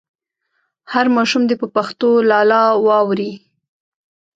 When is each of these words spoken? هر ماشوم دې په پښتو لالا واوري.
هر 0.93 1.05
ماشوم 1.15 1.43
دې 1.49 1.55
په 1.61 1.67
پښتو 1.75 2.09
لالا 2.29 2.63
واوري. 2.85 3.31